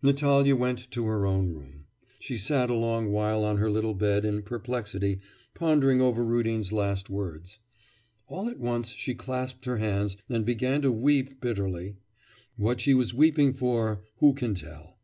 Natalya 0.00 0.56
went 0.56 0.90
to 0.92 1.04
her 1.04 1.26
own 1.26 1.50
room. 1.50 1.84
She 2.18 2.38
sat 2.38 2.70
a 2.70 2.74
long 2.74 3.12
while 3.12 3.44
on 3.44 3.58
her 3.58 3.70
little 3.70 3.92
bed 3.92 4.24
in 4.24 4.40
perplexity, 4.40 5.20
pondering 5.52 6.00
over 6.00 6.24
Rudin's 6.24 6.72
last 6.72 7.10
words. 7.10 7.58
All 8.26 8.48
at 8.48 8.58
once 8.58 8.94
she 8.94 9.12
clasped 9.14 9.66
her 9.66 9.76
hands 9.76 10.16
and 10.26 10.46
began 10.46 10.80
to 10.80 10.90
weep 10.90 11.38
bitterly. 11.38 11.96
What 12.56 12.80
she 12.80 12.94
was 12.94 13.12
weeping 13.12 13.52
for 13.52 14.00
who 14.20 14.32
can 14.32 14.54
tell? 14.54 14.96